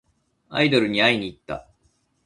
[0.49, 1.69] アイドルに会いにいった。